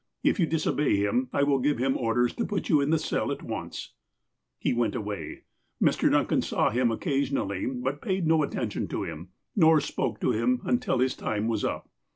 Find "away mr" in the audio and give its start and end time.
4.95-6.09